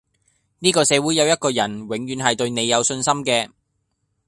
[0.57, 3.51] 呢個社會有一個人永遠係對你有信心嘅